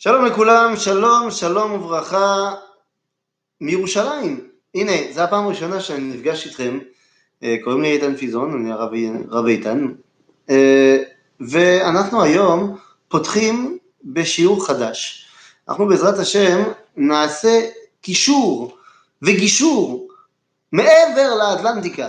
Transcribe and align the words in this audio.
שלום 0.00 0.24
לכולם, 0.24 0.76
שלום, 0.76 1.30
שלום 1.30 1.72
וברכה 1.72 2.54
מירושלים. 3.60 4.48
הנה, 4.74 4.92
זו 5.12 5.20
הפעם 5.20 5.44
הראשונה 5.44 5.80
שאני 5.80 6.00
נפגש 6.00 6.46
איתכם. 6.46 6.78
אה, 7.42 7.56
קוראים 7.64 7.82
לי 7.82 7.92
איתן 7.92 8.16
פיזון, 8.16 8.60
אני 8.60 8.72
הרב, 8.72 8.90
הרב 9.30 9.46
איתן. 9.46 9.86
אה, 10.50 10.96
ואנחנו 11.40 12.22
היום 12.22 12.76
פותחים 13.08 13.78
בשיעור 14.04 14.66
חדש. 14.66 15.26
אנחנו 15.68 15.86
בעזרת 15.86 16.18
השם 16.18 16.62
נעשה 16.96 17.60
קישור 18.00 18.78
וגישור 19.22 20.08
מעבר 20.72 21.34
לאטלנטיקה. 21.34 22.08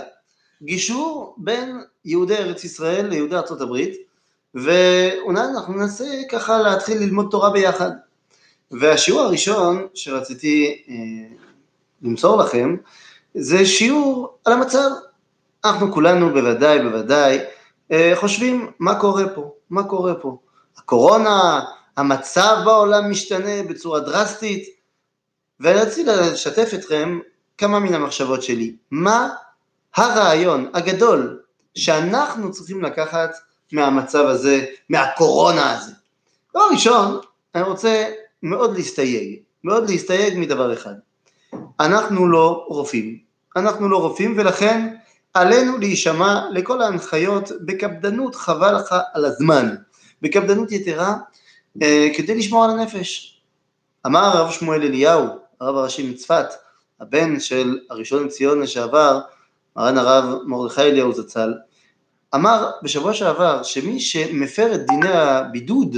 גישור 0.62 1.34
בין 1.38 1.80
יהודי 2.04 2.36
ארץ 2.36 2.64
ישראל 2.64 3.06
ליהודי 3.06 3.36
ארצות 3.36 3.60
הברית. 3.60 4.09
ואולי 4.54 5.40
אנחנו 5.40 5.74
ננסה 5.74 6.04
ככה 6.30 6.58
להתחיל 6.58 6.98
ללמוד 6.98 7.28
תורה 7.30 7.50
ביחד. 7.50 7.90
והשיעור 8.70 9.20
הראשון 9.20 9.86
שרציתי 9.94 10.82
אה, 10.88 11.36
למסור 12.02 12.36
לכם, 12.36 12.76
זה 13.34 13.66
שיעור 13.66 14.38
על 14.44 14.52
המצב. 14.52 14.90
אנחנו 15.64 15.92
כולנו 15.92 16.32
בוודאי, 16.32 16.82
בוודאי, 16.82 17.38
אה, 17.92 18.12
חושבים 18.14 18.70
מה 18.78 19.00
קורה 19.00 19.28
פה, 19.34 19.54
מה 19.70 19.84
קורה 19.84 20.14
פה. 20.14 20.38
הקורונה, 20.78 21.60
המצב 21.96 22.56
בעולם 22.64 23.10
משתנה 23.10 23.62
בצורה 23.68 24.00
דרסטית, 24.00 24.68
ורציתי 25.60 26.10
לשתף 26.10 26.70
אתכם 26.74 27.18
כמה 27.58 27.78
מן 27.78 27.94
המחשבות 27.94 28.42
שלי. 28.42 28.76
מה 28.90 29.28
הרעיון 29.96 30.70
הגדול 30.74 31.40
שאנחנו 31.74 32.52
צריכים 32.52 32.82
לקחת 32.82 33.30
מהמצב 33.72 34.26
הזה, 34.26 34.64
מהקורונה 34.88 35.72
הזה. 35.72 35.92
דבר 36.50 36.64
ראשון, 36.72 37.20
אני 37.54 37.62
רוצה 37.62 38.10
מאוד 38.42 38.76
להסתייג, 38.76 39.38
מאוד 39.64 39.90
להסתייג 39.90 40.38
מדבר 40.38 40.72
אחד. 40.72 40.94
אנחנו 41.80 42.28
לא 42.28 42.64
רופאים, 42.68 43.18
אנחנו 43.56 43.88
לא 43.88 43.96
רופאים 43.96 44.34
ולכן 44.38 44.94
עלינו 45.34 45.78
להישמע 45.78 46.40
לכל 46.50 46.82
ההנחיות 46.82 47.50
בקפדנות 47.60 48.34
חבל 48.34 48.76
לך 48.76 48.94
על 49.12 49.24
הזמן, 49.24 49.74
בקפדנות 50.22 50.72
יתרה 50.72 51.16
אה, 51.82 52.08
כדי 52.16 52.34
לשמור 52.34 52.64
על 52.64 52.70
הנפש. 52.70 53.40
אמר 54.06 54.20
הרב 54.20 54.50
שמואל 54.50 54.82
אליהו, 54.82 55.26
הרב 55.60 55.76
הראשי 55.76 56.10
מצפת, 56.10 56.46
הבן 57.00 57.40
של 57.40 57.78
הראשון 57.90 58.24
לציון 58.26 58.60
לשעבר, 58.60 59.20
מרן 59.76 59.98
הרב 59.98 60.38
מרדכי 60.46 60.82
אליהו 60.82 61.12
זצ"ל, 61.12 61.54
אמר 62.34 62.70
בשבוע 62.82 63.14
שעבר 63.14 63.62
שמי 63.62 64.00
שמפר 64.00 64.74
את 64.74 64.86
דיני 64.86 65.08
הבידוד, 65.08 65.96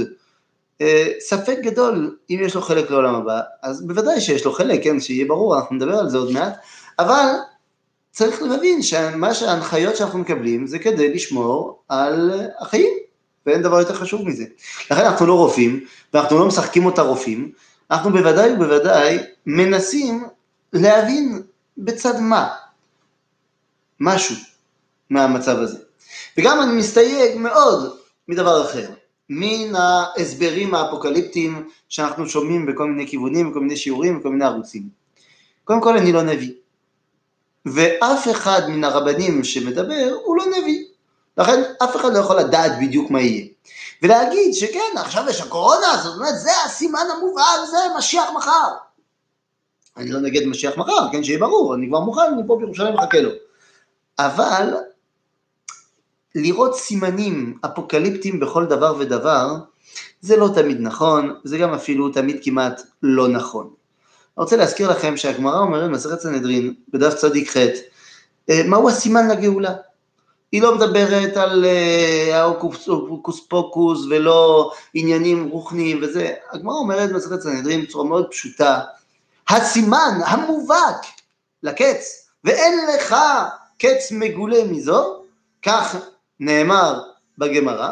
אה, 0.81 1.07
ספק 1.19 1.57
גדול 1.61 2.17
אם 2.29 2.39
יש 2.41 2.55
לו 2.55 2.61
חלק 2.61 2.91
לעולם 2.91 3.15
הבא, 3.15 3.41
אז 3.61 3.87
בוודאי 3.87 4.21
שיש 4.21 4.45
לו 4.45 4.51
חלק, 4.53 4.83
כן, 4.83 4.99
שיהיה 4.99 5.25
ברור, 5.25 5.59
אנחנו 5.59 5.75
נדבר 5.75 5.99
על 5.99 6.09
זה 6.09 6.17
עוד 6.17 6.31
מעט, 6.31 6.53
אבל 6.99 7.25
צריך 8.11 8.41
להבין 8.41 8.81
שמה 8.81 9.33
שההנחיות 9.33 9.95
שאנחנו 9.95 10.19
מקבלים 10.19 10.67
זה 10.67 10.79
כדי 10.79 11.13
לשמור 11.13 11.83
על 11.89 12.31
החיים, 12.59 12.93
ואין 13.45 13.61
דבר 13.61 13.79
יותר 13.79 13.93
חשוב 13.93 14.27
מזה. 14.27 14.45
לכן 14.91 15.05
אנחנו 15.05 15.25
לא 15.25 15.37
רופאים, 15.37 15.85
ואנחנו 16.13 16.37
לא 16.37 16.47
משחקים 16.47 16.85
אותה 16.85 17.01
רופאים, 17.01 17.51
אנחנו 17.91 18.11
בוודאי 18.11 18.53
ובוודאי 18.53 19.17
מנסים 19.45 20.23
להבין 20.73 21.41
בצד 21.77 22.19
מה, 22.19 22.49
משהו 23.99 24.35
מהמצב 25.09 25.57
הזה. 25.57 25.82
וגם 26.37 26.61
אני 26.61 26.73
מסתייג 26.73 27.37
מאוד 27.37 27.97
מדבר 28.27 28.65
אחר, 28.65 28.89
מן 29.29 29.75
ההסברים 29.75 30.75
האפוקליפטיים 30.75 31.69
שאנחנו 31.89 32.29
שומעים 32.29 32.65
בכל 32.65 32.87
מיני 32.87 33.07
כיוונים, 33.07 33.51
בכל 33.51 33.59
מיני 33.59 33.77
שיעורים, 33.77 34.19
בכל 34.19 34.29
מיני 34.29 34.45
ערוצים. 34.45 34.89
קודם 35.63 35.81
כל 35.81 35.97
אני 35.97 36.11
לא 36.11 36.21
נביא, 36.21 36.53
ואף 37.65 38.31
אחד 38.31 38.61
מן 38.67 38.83
הרבנים 38.83 39.43
שמדבר 39.43 40.15
הוא 40.23 40.37
לא 40.37 40.45
נביא, 40.45 40.85
לכן 41.37 41.61
אף 41.83 41.95
אחד 41.95 42.13
לא 42.13 42.19
יכול 42.19 42.39
לדעת 42.39 42.71
בדיוק 42.81 43.11
מה 43.11 43.21
יהיה. 43.21 43.45
ולהגיד 44.01 44.53
שכן, 44.53 44.97
עכשיו 44.97 45.23
יש 45.29 45.41
הקורונה, 45.41 45.97
זאת 46.03 46.15
אומרת, 46.15 46.39
זה 46.39 46.51
הסימן 46.65 47.05
המובהק, 47.17 47.69
זה 47.71 47.77
משיח 47.97 48.29
מחר. 48.35 48.67
אני 49.97 50.11
לא 50.11 50.19
נגד 50.19 50.45
משיח 50.45 50.77
מחר, 50.77 51.11
כן, 51.11 51.23
שיהיה 51.23 51.39
ברור, 51.39 51.75
אני 51.75 51.87
כבר 51.87 51.99
מוכן, 51.99 52.21
אני 52.33 52.41
פה 52.47 52.57
בירושלים 52.59 52.93
מחכה 52.93 53.19
לו. 53.19 53.29
אבל 54.19 54.73
לראות 56.35 56.77
סימנים 56.77 57.57
אפוקליפטיים 57.65 58.39
בכל 58.39 58.65
דבר 58.65 58.95
ודבר, 58.99 59.55
זה 60.21 60.37
לא 60.37 60.49
תמיד 60.55 60.77
נכון, 60.79 61.35
זה 61.43 61.57
גם 61.57 61.73
אפילו 61.73 62.09
תמיד 62.09 62.39
כמעט 62.43 62.81
לא 63.03 63.27
נכון. 63.27 63.63
אני 64.37 64.43
רוצה 64.43 64.55
להזכיר 64.55 64.91
לכם 64.91 65.17
שהגמרא 65.17 65.59
אומרת 65.59 65.89
במסכת 65.89 66.19
סנהדרין, 66.19 66.73
בדף 66.93 67.13
צדיק 67.13 67.57
ח', 67.57 67.57
אה, 68.49 68.61
מהו 68.65 68.89
הסימן 68.89 69.27
לגאולה? 69.27 69.73
היא 70.51 70.61
לא 70.61 70.75
מדברת 70.75 71.37
על 71.37 71.65
אה, 71.65 72.39
ההוקוס 72.41 73.39
פוקוס 73.47 74.05
ולא 74.09 74.71
עניינים 74.93 75.49
רוחניים 75.49 75.99
וזה, 76.01 76.33
הגמרא 76.51 76.75
אומרת 76.75 77.09
במסכת 77.09 77.41
סנהדרין 77.41 77.81
בצורה 77.81 78.05
מאוד 78.05 78.27
פשוטה, 78.31 78.79
הסימן 79.49 80.19
המובהק 80.25 81.05
לקץ, 81.63 82.27
ואין 82.43 82.79
לך 82.95 83.15
קץ 83.79 84.11
מגולה 84.11 84.63
מזו, 84.63 85.21
כך 85.61 85.95
נאמר 86.45 87.01
בגמרא, 87.37 87.91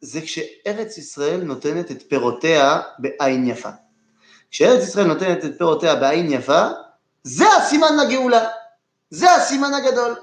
זה 0.00 0.20
כשארץ 0.20 0.98
ישראל 0.98 1.42
נותנת 1.42 1.90
את 1.90 2.02
פירותיה 2.08 2.80
בעין 2.98 3.48
יפה. 3.48 3.70
כשארץ 4.50 4.82
ישראל 4.82 5.06
נותנת 5.06 5.44
את 5.44 5.58
פירותיה 5.58 5.96
בעין 5.96 6.32
יפה, 6.32 6.66
זה 7.22 7.44
הסימן 7.56 7.96
לגאולה, 7.96 8.48
זה 9.10 9.34
הסימן 9.34 9.74
הגדול. 9.74 10.14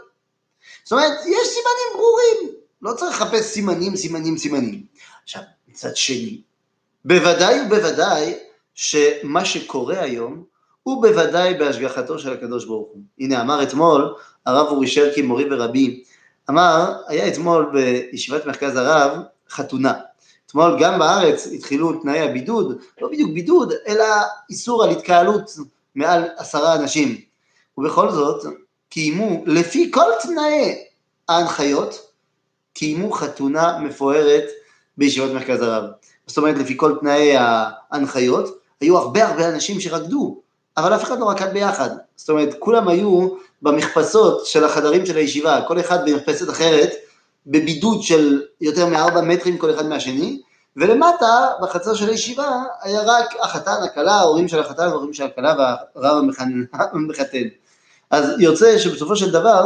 זאת 0.83 0.91
אומרת, 0.91 1.19
יש 1.19 1.47
סימנים 1.47 1.93
ברורים, 1.93 2.55
לא 2.81 2.93
צריך 2.93 3.21
לחפש 3.21 3.45
סימנים, 3.45 3.95
סימנים, 3.95 4.37
סימנים. 4.37 4.85
עכשיו, 5.23 5.41
מצד 5.67 5.95
שני, 5.95 6.41
בוודאי 7.05 7.61
ובוודאי 7.61 8.33
שמה 8.73 9.45
שקורה 9.45 9.99
היום, 9.99 10.43
הוא 10.83 11.01
בוודאי 11.01 11.53
בהשגחתו 11.53 12.19
של 12.19 12.33
הקדוש 12.33 12.65
ברוך 12.65 12.87
הוא. 12.87 13.01
הנה, 13.19 13.41
אמר 13.41 13.63
אתמול 13.63 14.15
הרב 14.45 14.67
אורי 14.67 14.87
שרקי, 14.87 15.21
מורי 15.21 15.45
ורבי, 15.51 16.03
אמר, 16.49 16.93
היה 17.07 17.27
אתמול 17.27 17.71
בישיבת 17.73 18.45
מרכז 18.45 18.75
הרב 18.75 19.19
חתונה. 19.49 19.93
אתמול 20.45 20.77
גם 20.79 20.99
בארץ 20.99 21.47
התחילו 21.47 21.93
תנאי 21.93 22.19
הבידוד, 22.19 22.77
לא 23.01 23.09
בדיוק 23.09 23.31
בידוד, 23.33 23.73
אלא 23.87 24.05
איסור 24.49 24.83
על 24.83 24.89
התקהלות 24.89 25.51
מעל 25.95 26.23
עשרה 26.37 26.75
אנשים. 26.75 27.21
ובכל 27.77 28.11
זאת, 28.11 28.45
קיימו, 28.89 29.43
לפי 29.45 29.91
כל 29.91 30.11
תנאי 30.21 30.85
ההנחיות, 31.29 32.11
קיימו 32.73 33.11
חתונה 33.11 33.79
מפוארת 33.79 34.43
בישיבת 34.97 35.31
מרכז 35.31 35.61
הרב. 35.61 35.83
זאת 36.27 36.37
אומרת, 36.37 36.57
לפי 36.57 36.73
כל 36.77 36.97
תנאי 36.99 37.35
ההנחיות, 37.37 38.57
היו 38.81 38.97
הרבה 38.97 39.27
הרבה 39.27 39.49
אנשים 39.49 39.79
שרקדו, 39.79 40.41
אבל 40.77 40.95
אף 40.95 41.03
אחד 41.03 41.19
לא 41.19 41.29
רקד 41.29 41.53
ביחד. 41.53 41.89
זאת 42.17 42.29
אומרת, 42.29 42.55
כולם 42.59 42.87
היו 42.87 43.29
במכפסות 43.61 44.45
של 44.45 44.63
החדרים 44.63 45.05
של 45.05 45.17
הישיבה, 45.17 45.61
כל 45.67 45.79
אחד 45.79 46.09
במכפסת 46.09 46.49
אחרת, 46.49 46.89
בבידוד 47.47 48.01
של 48.01 48.41
יותר 48.61 48.85
מארבע 48.85 49.21
מטרים 49.21 49.57
כל 49.57 49.73
אחד 49.73 49.85
מהשני, 49.85 50.41
ולמטה, 50.77 51.49
בחצר 51.61 51.93
של 51.93 52.09
הישיבה, 52.09 52.63
היה 52.81 53.01
רק 53.05 53.25
החתן, 53.41 53.77
הכלה, 53.83 54.11
ההורים 54.11 54.47
של 54.47 54.59
החתן, 54.59 54.83
ההורים 54.83 55.13
של 55.13 55.23
הכלה 55.23 55.55
והרב 55.95 56.23
המחתן. 56.73 57.47
אז 58.11 58.39
יוצא 58.39 58.77
שבסופו 58.77 59.15
של 59.15 59.31
דבר, 59.31 59.63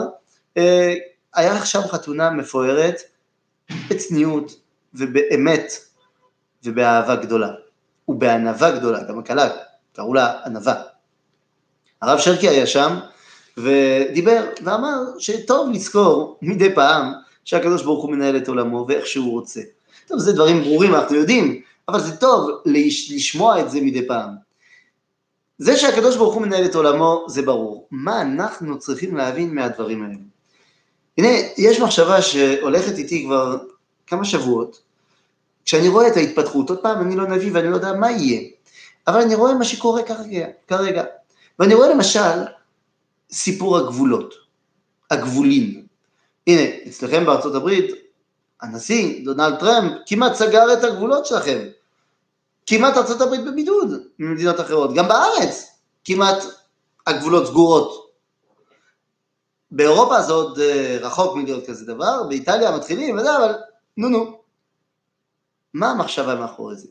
אה, 0.57 0.93
היה 1.33 1.57
עכשיו 1.57 1.81
חתונה 1.81 2.29
מפוארת, 2.29 3.01
בצניעות 3.89 4.51
ובאמת 4.93 5.73
ובאהבה 6.63 7.15
גדולה, 7.15 7.49
ובענווה 8.07 8.71
גדולה, 8.71 9.03
גם 9.03 9.19
הכלה, 9.19 9.49
קראו 9.95 10.13
לה 10.13 10.39
ענווה. 10.45 10.90
הרב 12.01 12.19
שרקי 12.19 12.49
היה 12.49 12.67
שם, 12.67 12.99
ודיבר 13.57 14.45
ואמר 14.63 14.97
שטוב 15.19 15.71
לזכור 15.71 16.37
מדי 16.41 16.75
פעם 16.75 17.11
שהקדוש 17.45 17.83
ברוך 17.83 18.03
הוא 18.03 18.11
מנהל 18.11 18.37
את 18.37 18.47
עולמו 18.47 18.85
ואיך 18.87 19.07
שהוא 19.07 19.31
רוצה. 19.31 19.61
טוב, 20.07 20.19
זה 20.19 20.33
דברים 20.33 20.61
ברורים, 20.61 20.95
אנחנו 20.95 21.15
יודעים, 21.15 21.61
אבל 21.89 21.99
זה 21.99 22.15
טוב 22.15 22.49
לשמוע 22.65 23.61
את 23.61 23.71
זה 23.71 23.81
מדי 23.81 24.07
פעם. 24.07 24.29
זה 25.57 25.77
שהקדוש 25.77 26.15
ברוך 26.15 26.33
הוא 26.33 26.41
מנהל 26.41 26.65
את 26.65 26.75
עולמו 26.75 27.25
זה 27.27 27.41
ברור. 27.41 27.87
מה 27.91 28.21
אנחנו 28.21 28.79
צריכים 28.79 29.17
להבין 29.17 29.55
מהדברים 29.55 30.03
האלה? 30.03 30.15
הנה, 31.17 31.29
יש 31.57 31.79
מחשבה 31.79 32.21
שהולכת 32.21 32.97
איתי 32.97 33.23
כבר 33.25 33.57
כמה 34.07 34.25
שבועות, 34.25 34.81
כשאני 35.65 35.87
רואה 35.87 36.07
את 36.07 36.17
ההתפתחות, 36.17 36.69
עוד 36.69 36.79
פעם, 36.79 37.01
אני 37.01 37.15
לא 37.15 37.27
נביא 37.27 37.49
ואני 37.53 37.69
לא 37.69 37.75
יודע 37.75 37.93
מה 37.93 38.11
יהיה, 38.11 38.41
אבל 39.07 39.21
אני 39.21 39.35
רואה 39.35 39.53
מה 39.53 39.65
שקורה 39.65 40.03
כרגע, 40.03 40.47
כרגע. 40.67 41.03
ואני 41.59 41.73
רואה 41.73 41.89
למשל 41.89 42.45
סיפור 43.31 43.77
הגבולות, 43.77 44.33
הגבולים. 45.11 45.85
הנה, 46.47 46.61
אצלכם 46.87 47.25
בארצות 47.25 47.55
הברית, 47.55 47.91
הנשיא 48.61 49.25
דונלד 49.25 49.59
טראמפ 49.59 49.91
כמעט 50.05 50.33
סגר 50.33 50.73
את 50.73 50.83
הגבולות 50.83 51.25
שלכם. 51.25 51.59
כמעט 52.65 52.97
ארצות 52.97 53.21
הברית 53.21 53.45
בבידוד 53.45 53.93
ממדינות 54.19 54.59
אחרות, 54.59 54.95
גם 54.95 55.07
בארץ 55.07 55.79
כמעט 56.05 56.43
הגבולות 57.07 57.47
סגורות. 57.47 58.11
באירופה 59.71 60.21
זה 60.21 60.33
עוד 60.33 60.59
אה, 60.59 60.97
רחוק 61.01 61.35
מלהיות 61.35 61.67
כזה 61.67 61.85
דבר, 61.85 62.23
באיטליה 62.29 62.75
מתחילים 62.75 63.17
וזה, 63.17 63.37
אבל 63.37 63.53
נו 63.97 64.09
נו. 64.09 64.41
מה 65.73 65.91
המחשבה 65.91 66.35
מאחורי 66.35 66.75
זה? 66.75 66.87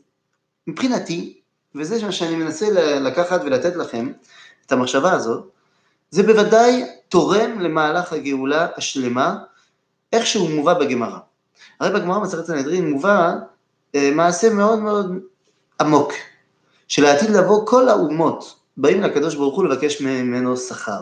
מבחינתי, 0.67 1.41
וזה 1.75 2.05
מה 2.05 2.11
שאני 2.11 2.35
מנסה 2.35 2.69
לקחת 2.99 3.41
ולתת 3.45 3.75
לכם, 3.75 4.11
את 4.71 4.77
המחשבה 4.77 5.11
הזאת, 5.11 5.43
זה 6.11 6.23
בוודאי 6.23 6.85
תורם 7.09 7.59
למהלך 7.59 8.13
הגאולה 8.13 8.67
השלמה, 8.77 9.37
איך 10.13 10.25
שהוא 10.25 10.49
מובא 10.49 10.73
בגמרא. 10.73 11.17
הרי 11.79 11.99
בגמרא 11.99 12.19
מסכת 12.19 12.45
סנהדרין 12.45 12.89
מובא 12.89 13.33
אה, 13.95 14.11
מעשה 14.15 14.49
מאוד 14.49 14.79
מאוד 14.79 15.19
עמוק, 15.81 16.13
שלעתיד 16.87 17.29
לבוא 17.29 17.67
כל 17.67 17.89
האומות 17.89 18.59
באים 18.77 19.01
לקדוש 19.01 19.35
ברוך 19.35 19.55
הוא 19.55 19.65
לבקש 19.65 20.01
ממנו 20.01 20.57
שכר. 20.57 21.01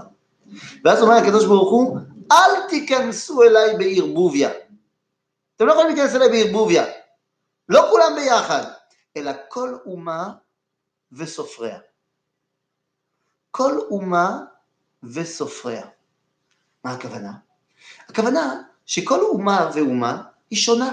ואז 0.86 1.02
אומר 1.02 1.14
הקדוש 1.14 1.46
ברוך 1.46 1.72
הוא, 1.72 1.98
אל 2.32 2.68
תיכנסו 2.70 3.44
אליי 3.44 3.78
בערבוביה. 3.78 4.50
אתם 5.56 5.66
לא 5.66 5.72
יכולים 5.72 5.96
להיכנס 5.96 6.16
אליי 6.16 6.30
בערבוביה. 6.30 6.86
לא 7.70 7.88
כולם 7.92 8.16
ביחד, 8.16 8.64
אלא 9.18 9.32
כל 9.50 9.76
אומה 9.86 10.30
וסופריה. 11.12 11.78
כל 13.52 13.80
אומה 13.90 14.40
וסופריה. 15.04 15.86
מה 16.84 16.92
הכוונה? 16.92 17.32
הכוונה 18.10 18.62
שכל 18.86 19.22
אומה 19.22 19.70
ואומה 19.74 20.22
היא 20.50 20.60
שונה. 20.60 20.92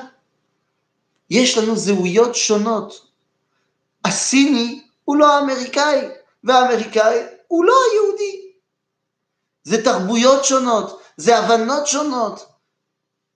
יש 1.31 1.59
לנו 1.59 1.77
זהויות 1.77 2.35
שונות. 2.35 3.11
הסיני 4.05 4.83
הוא 5.05 5.17
לא 5.17 5.33
האמריקאי, 5.33 6.09
והאמריקאי 6.45 7.23
הוא 7.49 7.65
לא 7.65 7.75
היהודי. 7.91 8.53
זה 9.65 9.85
תרבויות 9.85 10.45
שונות, 10.45 11.03
זה 11.17 11.39
הבנות 11.39 11.87
שונות, 11.87 12.47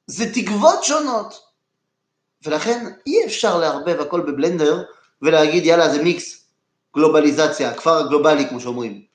זה 0.06 0.24
תקוות 0.34 0.84
שונות. 0.84 1.42
ולכן 2.44 2.92
אי 3.06 3.24
אפשר 3.26 3.58
לערבב 3.58 4.00
הכל 4.00 4.20
בבלנדר 4.20 4.82
ולהגיד 5.22 5.66
יאללה 5.66 5.88
זה 5.88 6.02
מיקס, 6.02 6.46
גלובליזציה, 6.94 7.70
הכפר 7.70 7.96
הגלובלי 7.96 8.48
כמו 8.48 8.60
שאומרים. 8.60 9.09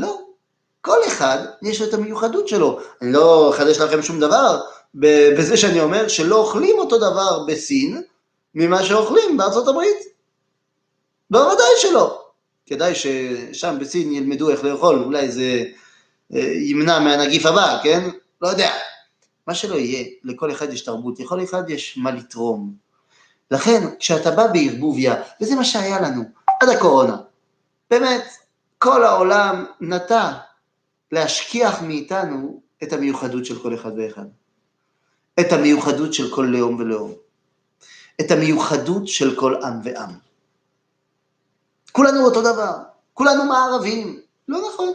לא, 0.00 0.20
כל 0.80 0.98
אחד 1.06 1.38
יש 1.62 1.82
את 1.82 1.94
המיוחדות 1.94 2.48
שלו. 2.48 2.80
אני 3.02 3.12
לא 3.12 3.50
אחדש 3.50 3.78
לכם 3.78 4.02
שום 4.02 4.20
דבר 4.20 4.60
בזה 4.94 5.56
שאני 5.56 5.80
אומר 5.80 6.08
שלא 6.08 6.36
אוכלים 6.36 6.78
אותו 6.78 6.98
דבר 6.98 7.44
בסין 7.46 8.02
ממה 8.54 8.82
שאוכלים 8.82 9.36
בארצות 9.36 9.68
הברית. 9.68 9.98
בוודאי 11.30 11.66
שלא. 11.78 12.24
כדאי 12.66 12.94
ששם 12.94 13.76
בסין 13.80 14.12
ילמדו 14.12 14.50
איך 14.50 14.64
לאכול, 14.64 15.02
אולי 15.04 15.30
זה 15.30 15.64
אה, 16.34 16.40
ימנע 16.40 16.98
מהנגיף 16.98 17.46
הבא, 17.46 17.78
כן? 17.82 18.10
לא 18.42 18.48
יודע. 18.48 18.70
מה 19.46 19.54
שלא 19.54 19.74
יהיה, 19.74 20.04
לכל 20.24 20.50
אחד 20.50 20.72
יש 20.72 20.80
תרבות, 20.80 21.20
לכל 21.20 21.44
אחד 21.44 21.70
יש 21.70 21.98
מה 21.98 22.10
לתרום. 22.10 22.72
לכן, 23.50 23.84
כשאתה 23.98 24.30
בא 24.30 24.46
בערבוביה, 24.46 25.22
וזה 25.40 25.54
מה 25.54 25.64
שהיה 25.64 26.00
לנו 26.00 26.22
עד 26.62 26.68
הקורונה, 26.68 27.16
באמת, 27.90 28.24
כל 28.78 29.04
העולם 29.04 29.64
נטע 29.80 30.32
להשכיח 31.12 31.82
מאיתנו 31.82 32.62
את 32.82 32.92
המיוחדות 32.92 33.44
של 33.44 33.62
כל 33.62 33.74
אחד 33.74 33.90
ואחד. 33.98 34.26
את 35.40 35.52
המיוחדות 35.52 36.14
של 36.14 36.34
כל 36.34 36.48
לאום 36.52 36.76
ולאום. 36.80 37.14
את 38.20 38.30
המיוחדות 38.30 39.08
של 39.08 39.36
כל 39.36 39.62
עם 39.62 39.80
ועם. 39.84 40.10
כולנו 41.92 42.24
אותו 42.24 42.42
דבר, 42.42 42.74
כולנו 43.14 43.44
מערבים, 43.44 44.20
לא 44.48 44.58
נכון. 44.68 44.92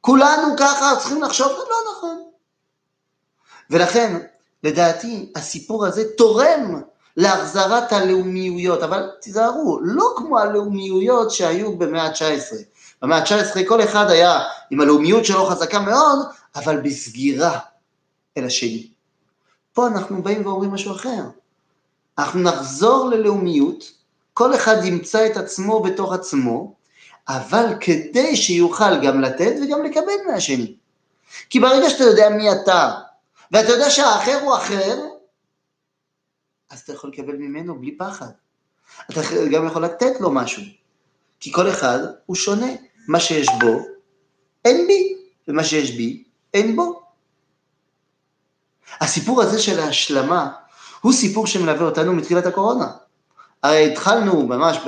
כולנו 0.00 0.56
ככה 0.58 0.96
צריכים 0.98 1.22
לחשוב, 1.22 1.48
לא 1.48 1.76
נכון. 1.92 2.30
ולכן, 3.70 4.26
לדעתי, 4.62 5.32
הסיפור 5.36 5.86
הזה 5.86 6.02
תורם 6.16 6.82
להחזרת 7.18 7.92
הלאומיויות, 7.92 8.82
אבל 8.82 9.10
תיזהרו, 9.20 9.78
לא 9.82 10.14
כמו 10.16 10.38
הלאומיויות 10.38 11.30
שהיו 11.30 11.76
במאה 11.76 12.02
ה-19. 12.02 12.56
במאה 13.02 13.18
ה-19 13.18 13.68
כל 13.68 13.82
אחד 13.82 14.10
היה 14.10 14.40
עם 14.70 14.80
הלאומיות 14.80 15.24
שלו 15.24 15.46
חזקה 15.46 15.78
מאוד, 15.78 16.26
אבל 16.56 16.80
בסגירה 16.80 17.58
אל 18.36 18.44
השני. 18.44 18.88
פה 19.72 19.86
אנחנו 19.86 20.22
באים 20.22 20.46
ואומרים 20.46 20.70
משהו 20.70 20.92
אחר. 20.92 21.22
אנחנו 22.18 22.40
נחזור 22.40 23.08
ללאומיות, 23.08 23.84
כל 24.34 24.54
אחד 24.54 24.84
ימצא 24.84 25.26
את 25.26 25.36
עצמו 25.36 25.82
בתוך 25.82 26.12
עצמו, 26.12 26.74
אבל 27.28 27.66
כדי 27.80 28.36
שיוכל 28.36 29.00
גם 29.02 29.20
לתת 29.20 29.52
וגם 29.62 29.84
לקבל 29.84 30.32
מהשני. 30.32 30.74
כי 31.50 31.60
ברגע 31.60 31.90
שאתה 31.90 32.04
יודע 32.04 32.28
מי 32.28 32.52
אתה, 32.52 32.92
ואתה 33.52 33.72
יודע 33.72 33.90
שהאחר 33.90 34.38
הוא 34.42 34.54
אחר, 34.54 34.98
אז 36.70 36.80
אתה 36.80 36.92
יכול 36.92 37.10
לקבל 37.10 37.36
ממנו 37.36 37.80
בלי 37.80 37.96
פחד. 37.98 38.30
אתה 39.10 39.20
גם 39.52 39.66
יכול 39.66 39.84
לתת 39.84 40.20
לו 40.20 40.30
משהו, 40.30 40.62
כי 41.40 41.52
כל 41.52 41.70
אחד 41.70 41.98
הוא 42.26 42.36
שונה. 42.36 42.72
מה 43.08 43.20
שיש 43.20 43.48
בו, 43.60 43.86
אין 44.64 44.86
בי, 44.86 45.16
ומה 45.48 45.64
שיש 45.64 45.90
בי, 45.90 46.24
אין 46.54 46.76
בו. 46.76 47.02
הסיפור 49.00 49.42
הזה 49.42 49.58
של 49.58 49.80
ההשלמה 49.80 50.50
הוא 51.00 51.12
סיפור 51.12 51.46
שמלווה 51.46 51.86
אותנו 51.86 52.12
מתחילת 52.12 52.46
הקורונה. 52.46 52.92
הרי 53.62 53.92
התחלנו 53.92 54.46
ממש 54.46 54.78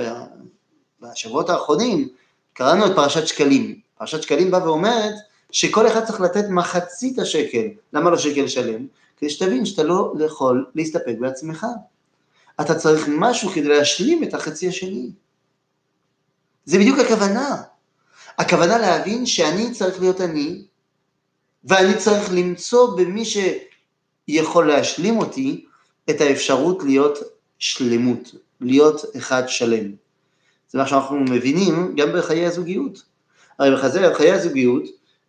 בשבועות 1.01 1.51
האחרונים, 1.51 2.09
קראנו 2.53 2.87
את 2.87 2.93
פרשת 2.97 3.27
שקלים. 3.27 3.81
פרשת 3.99 4.23
שקלים 4.23 4.51
באה 4.51 4.65
ואומרת 4.65 5.15
שכל 5.53 5.87
אחד 5.87 6.05
צריך 6.05 6.21
לתת 6.21 6.45
מחצית 6.51 7.19
השקל. 7.19 7.67
למה 7.93 8.11
לא 8.11 8.19
שקל 8.19 8.49
שלם? 8.49 8.87
כדי 9.21 9.31
שתבין 9.31 9.67
שאתה 9.67 9.83
לא 9.83 10.13
יכול 10.27 10.67
להסתפק 10.75 11.15
בעצמך. 11.21 11.67
אתה 12.61 12.75
צריך 12.75 13.09
משהו 13.09 13.51
כדי 13.51 13.69
להשלים 13.69 14.25
את 14.25 14.35
החצי 14.35 14.69
השני. 14.69 15.11
זה 16.65 16.79
בדיוק 16.79 16.99
הכוונה. 16.99 17.63
הכוונה 18.39 18.79
להבין 18.79 19.27
שאני 19.27 19.73
צריך 19.73 20.01
להיות 20.01 20.21
אני, 20.21 20.65
ואני 21.65 21.97
צריך 21.97 22.33
למצוא 22.33 22.97
במי 22.97 23.23
שיכול 23.25 24.69
להשלים 24.69 25.19
אותי 25.19 25.67
את 26.11 26.21
האפשרות 26.21 26.83
להיות 26.83 27.19
שלמות, 27.59 28.35
להיות 28.61 29.05
אחד 29.17 29.43
שלם. 29.47 29.93
זה 30.69 30.79
מה 30.79 30.87
שאנחנו 30.87 31.21
מבינים 31.21 31.95
גם 31.97 32.13
בחיי 32.13 32.47
הזוגיות. 32.47 33.03
הרי 33.59 34.11
בחיי 34.11 34.33
הזוגיות, 34.33 34.83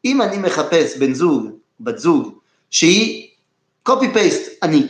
אם 0.05 0.21
אני 0.21 0.37
מחפש 0.37 0.97
בן 0.97 1.13
זוג, 1.13 1.47
בת 1.79 1.97
זוג, 1.97 2.33
שהיא 2.69 3.30
copy 3.89 4.15
paste 4.15 4.49
אני, 4.63 4.87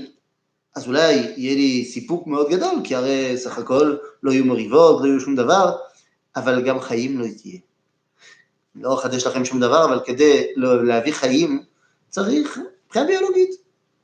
אז 0.76 0.88
אולי 0.88 1.14
יהיה 1.14 1.56
לי 1.56 1.86
סיפוק 1.86 2.28
מאוד 2.28 2.50
גדול, 2.50 2.76
כי 2.84 2.96
הרי 2.96 3.38
סך 3.38 3.58
הכל 3.58 3.96
לא 4.24 4.32
יהיו 4.32 4.46
מריבות, 4.46 5.02
לא 5.02 5.08
יהיו 5.08 5.20
שום 5.20 5.36
דבר, 5.36 5.78
אבל 6.36 6.66
גם 6.66 6.80
חיים 6.80 7.20
לא 7.20 7.26
תהיה. 7.42 7.60
לא 8.76 8.94
אחדש 8.94 9.28
לכם 9.28 9.46
שום 9.46 9.60
דבר, 9.60 9.86
אבל 9.86 10.00
כדי 10.06 10.48
להביא 10.58 11.14
חיים 11.14 11.64
צריך, 12.10 12.60
מבחינה 12.86 13.06
ביולוגית, 13.06 13.50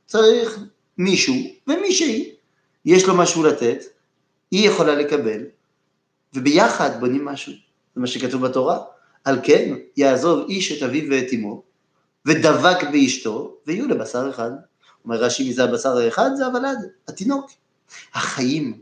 צריך 0.05 0.59
מישהו 0.97 1.35
ומישהי, 1.67 2.35
יש 2.85 3.07
לו 3.07 3.17
משהו 3.17 3.43
לתת, 3.43 3.83
היא 4.51 4.69
יכולה 4.69 4.95
לקבל, 4.95 5.41
וביחד 6.33 6.99
בונים 6.99 7.25
משהו. 7.25 7.53
זה 7.95 8.01
מה 8.01 8.07
שכתוב 8.07 8.47
בתורה. 8.47 8.79
על 9.23 9.39
כן, 9.43 9.75
יעזוב 9.97 10.49
איש 10.49 10.71
את 10.71 10.83
אביו 10.83 11.11
ואת 11.11 11.33
אמו, 11.33 11.63
ודבק 12.25 12.77
באשתו, 12.91 13.57
ויהיו 13.67 13.87
לבשר 13.87 14.29
אחד. 14.29 14.51
אומר 15.07 15.23
רש"י, 15.23 15.43
מי 15.43 15.53
זה 15.53 15.63
הבשר 15.63 15.97
האחד? 15.97 16.29
זה 16.35 16.45
הוולד, 16.45 16.77
התינוק. 17.07 17.51
החיים. 18.13 18.79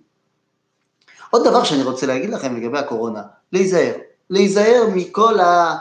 עוד 1.30 1.48
דבר 1.48 1.64
שאני 1.64 1.84
רוצה 1.84 2.06
להגיד 2.06 2.30
לכם 2.30 2.56
לגבי 2.56 2.78
הקורונה, 2.78 3.22
להיזהר. 3.52 3.94
להיזהר 4.30 4.84
מכל 4.96 5.40
ה... 5.40 5.78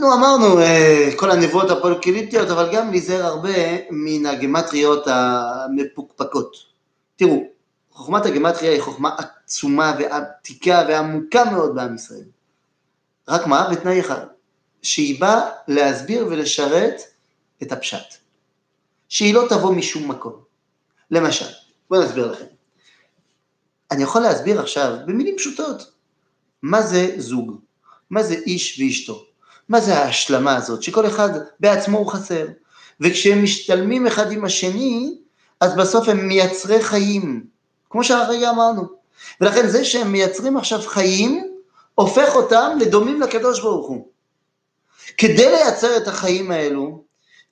נו 0.00 0.14
אמרנו, 0.14 0.60
אה, 0.60 1.10
כל 1.16 1.30
הנבואות 1.30 1.70
הפולקליטיות, 1.70 2.50
אבל 2.50 2.68
גם 2.72 2.90
להיזהר 2.90 3.26
הרבה 3.26 3.58
מן 3.90 4.26
הגמטריות 4.26 5.04
המפוקפקות. 5.06 6.56
תראו, 7.16 7.42
חוכמת 7.92 8.26
הגמטריה 8.26 8.72
היא 8.72 8.82
חוכמה 8.82 9.16
עצומה 9.18 9.96
ועתיקה 9.98 10.84
ועמוקה 10.88 11.44
מאוד 11.44 11.74
בעם 11.74 11.94
ישראל. 11.94 12.24
רק 13.28 13.46
מה? 13.46 13.68
בתנאי 13.70 14.00
אחד, 14.00 14.26
שהיא 14.82 15.20
באה 15.20 15.50
להסביר 15.68 16.26
ולשרת 16.30 17.02
את 17.62 17.72
הפשט. 17.72 18.19
שהיא 19.10 19.34
לא 19.34 19.46
תבוא 19.48 19.72
משום 19.72 20.10
מקום. 20.10 20.32
למשל, 21.10 21.46
בואו 21.90 22.02
נסביר 22.02 22.32
לכם. 22.32 22.44
אני 23.90 24.02
יכול 24.02 24.22
להסביר 24.22 24.60
עכשיו 24.60 24.96
במילים 25.06 25.36
פשוטות 25.36 25.90
מה 26.62 26.82
זה 26.82 27.14
זוג, 27.16 27.60
מה 28.10 28.22
זה 28.22 28.34
איש 28.34 28.80
ואשתו, 28.80 29.24
מה 29.68 29.80
זה 29.80 29.98
ההשלמה 29.98 30.56
הזאת, 30.56 30.82
שכל 30.82 31.06
אחד 31.06 31.30
בעצמו 31.60 31.98
הוא 31.98 32.12
חסר, 32.12 32.46
וכשהם 33.00 33.42
משתלמים 33.42 34.06
אחד 34.06 34.32
עם 34.32 34.44
השני, 34.44 35.14
אז 35.60 35.76
בסוף 35.76 36.08
הם 36.08 36.28
מייצרי 36.28 36.82
חיים. 36.82 37.46
כמו 37.90 38.04
שהרגע 38.04 38.50
אמרנו. 38.50 38.82
ולכן 39.40 39.68
זה 39.68 39.84
שהם 39.84 40.12
מייצרים 40.12 40.56
עכשיו 40.56 40.80
חיים, 40.80 41.54
הופך 41.94 42.34
אותם 42.34 42.78
לדומים 42.80 43.20
לקדוש 43.20 43.60
ברוך 43.60 43.88
הוא. 43.88 44.08
כדי 45.18 45.50
לייצר 45.50 45.96
את 45.96 46.08
החיים 46.08 46.50
האלו, 46.50 47.04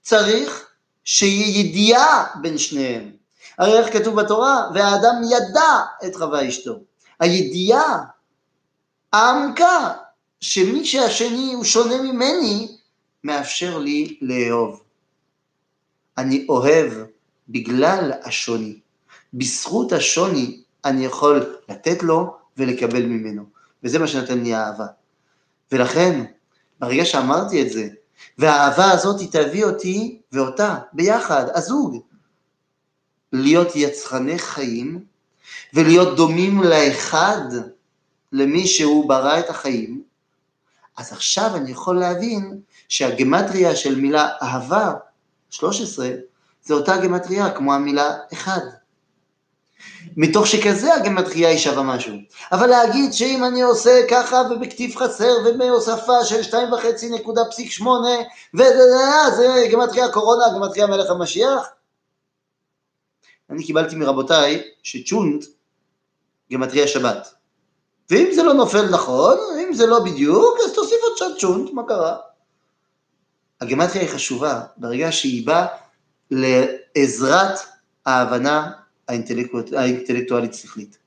צריך 0.03 0.68
שיהיה 1.11 1.61
ידיעה 1.61 2.27
בין 2.43 2.59
שניהם. 2.59 3.11
הרי 3.59 3.79
איך 3.79 3.93
כתוב 3.93 4.21
בתורה? 4.21 4.71
והאדם 4.75 5.15
ידע 5.25 5.83
את 6.07 6.17
חווה 6.17 6.49
אשתו. 6.49 6.73
הידיעה 7.21 8.05
העמקה 9.13 9.93
שמי 10.41 10.85
שהשני 10.85 11.53
הוא 11.55 11.65
שונה 11.65 12.03
ממני, 12.03 12.77
מאפשר 13.25 13.79
לי 13.79 14.19
לאהוב. 14.21 14.83
אני 16.19 16.47
אוהב 16.49 16.93
בגלל 17.49 18.13
השוני. 18.25 18.79
בזכות 19.35 19.93
השוני 19.93 20.61
אני 20.85 21.05
יכול 21.05 21.57
לתת 21.69 22.03
לו 22.03 22.37
ולקבל 22.57 23.03
ממנו. 23.03 23.45
וזה 23.83 23.99
מה 23.99 24.09
שנותן 24.09 24.39
לי 24.39 24.55
אהבה. 24.55 24.87
ולכן, 25.73 26.25
ברגע 26.79 27.05
שאמרתי 27.05 27.63
את 27.63 27.71
זה, 27.71 27.89
והאהבה 28.39 28.91
הזאת 28.91 29.21
היא 29.21 29.29
תביא 29.33 29.65
אותי 29.65 30.21
ואותה 30.33 30.79
ביחד, 30.93 31.45
הזוג, 31.55 32.03
להיות 33.33 33.77
יצרני 33.77 34.39
חיים 34.39 35.05
ולהיות 35.75 36.17
דומים 36.17 36.63
לאחד, 36.63 37.41
למי 38.33 38.67
שהוא 38.67 39.09
ברא 39.09 39.39
את 39.39 39.51
החיים, 39.51 40.03
אז 40.97 41.13
עכשיו 41.13 41.57
אני 41.57 41.71
יכול 41.71 41.99
להבין 41.99 42.61
שהגמטריה 42.89 43.77
של 43.77 44.01
מילה 44.01 44.29
אהבה, 44.43 44.93
13, 45.51 46.11
זה 46.63 46.75
אותה 46.75 46.97
גמטריה 46.97 47.55
כמו 47.55 47.75
המילה 47.75 48.17
אחד. 48.33 48.61
מתוך 50.17 50.47
שכזה 50.47 50.95
הגמטריה 50.95 51.49
היא 51.49 51.59
שווה 51.59 51.83
משהו. 51.83 52.17
אבל 52.53 52.67
להגיד 52.67 53.13
שאם 53.13 53.45
אני 53.45 53.63
עושה 53.63 54.01
ככה 54.11 54.43
ובכתיב 54.51 54.97
חסר 54.97 55.33
ובהוספה 55.47 56.25
של 56.25 56.41
2.5 56.41 56.57
נקודה 57.11 57.45
פסיק 57.51 57.71
8 57.71 58.09
וזה 58.55 59.69
גמטריה 59.73 60.13
קורונה, 60.13 60.45
גמטריה 60.55 60.87
מלך 60.87 61.11
המשיח? 61.11 61.69
אני 63.51 63.65
קיבלתי 63.65 63.97
מרבותיי 63.97 64.63
שצ'ונט 64.83 65.45
גמטריה 66.53 66.87
שבת. 66.87 67.35
ואם 68.11 68.31
זה 68.35 68.43
לא 68.43 68.55
נופל 68.55 68.89
נכון, 68.89 69.39
אם 69.63 69.75
זה 69.75 69.87
לא 69.87 70.01
בדיוק, 70.01 70.59
אז 70.65 70.73
תוסיף 70.73 70.99
עוד 71.03 71.17
שעת 71.17 71.41
צ'ונט, 71.41 71.71
מה 71.73 71.83
קרה? 71.89 72.17
הגמטריה 73.61 74.03
היא 74.03 74.11
חשובה 74.11 74.61
ברגע 74.77 75.13
שהיא 75.13 75.47
באה 75.47 75.67
לעזרת 76.31 77.59
ההבנה 78.07 78.71
האינטלקטואלית 79.09 80.55
שכלית. 80.55 80.99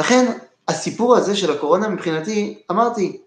לכן 0.00 0.32
הסיפור 0.68 1.16
הזה 1.16 1.36
של 1.36 1.52
הקורונה 1.52 1.88
מבחינתי, 1.88 2.62
אמרתי, 2.70 3.20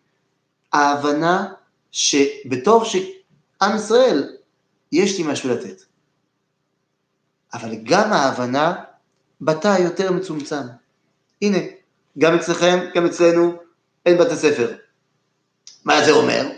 ההבנה 0.73 1.53
שבתור 1.91 2.85
שעם 2.85 3.75
ישראל 3.75 4.37
יש 4.91 5.17
לי 5.17 5.23
משהו 5.27 5.49
לתת. 5.49 5.81
אבל 7.53 7.75
גם 7.83 8.13
ההבנה 8.13 8.75
בתא 9.41 9.77
יותר 9.79 10.11
מצומצם. 10.11 10.61
הנה, 11.41 11.57
גם 12.17 12.35
אצלכם, 12.35 12.79
גם 12.95 13.05
אצלנו, 13.05 13.53
אין 14.05 14.17
בתי 14.17 14.35
ספר. 14.35 14.75
מה 15.85 16.05
זה 16.05 16.11
אומר? 16.11 16.49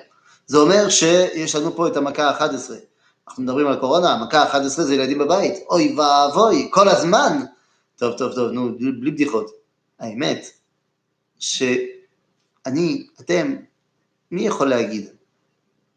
זה 0.47 0.57
אומר 0.57 0.89
שיש 0.89 1.55
לנו 1.55 1.75
פה 1.75 1.87
את 1.87 1.97
המכה 1.97 2.29
ה-11. 2.29 2.71
אנחנו 3.27 3.43
מדברים 3.43 3.67
על 3.67 3.79
קורונה, 3.79 4.13
המכה 4.13 4.43
ה-11 4.43 4.67
זה 4.67 4.95
ילדים 4.95 5.17
בבית. 5.19 5.53
אוי 5.69 5.95
ואבוי, 5.97 6.69
כל 6.71 6.89
הזמן. 6.89 7.37
טוב, 7.95 8.17
טוב, 8.17 8.35
טוב, 8.35 8.51
נו, 8.51 8.75
בלי 8.99 9.11
בדיחות. 9.11 9.51
האמת, 9.99 10.45
שאני, 11.39 13.07
אתם, 13.19 13.55
מי 14.31 14.47
יכול 14.47 14.69
להגיד? 14.69 15.09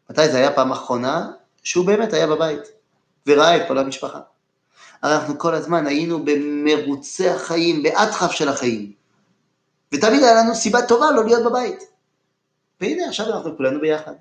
מתי 0.09 0.29
זה 0.29 0.37
היה 0.37 0.51
פעם 0.53 0.71
אחרונה 0.71 1.31
שהוא 1.63 1.85
באמת 1.85 2.13
היה 2.13 2.27
בבית 2.27 2.61
וראה 3.27 3.57
את 3.57 3.67
כל 3.67 3.77
המשפחה? 3.77 4.19
הרי 5.01 5.15
אנחנו 5.15 5.39
כל 5.39 5.55
הזמן 5.55 5.87
היינו 5.87 6.25
במרוצי 6.25 7.29
החיים, 7.29 7.83
באטחף 7.83 8.31
של 8.31 8.49
החיים. 8.49 8.91
ותמיד 9.93 10.23
היה 10.23 10.33
לנו 10.33 10.55
סיבה 10.55 10.81
טובה 10.87 11.11
לא 11.11 11.25
להיות 11.25 11.45
בבית. 11.45 11.79
והנה 12.81 13.07
עכשיו 13.07 13.25
אנחנו 13.25 13.57
כולנו 13.57 13.81
ביחד. 13.81 14.13